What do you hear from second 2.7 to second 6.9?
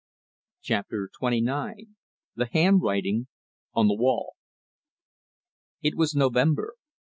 Writing on the Wall It was November.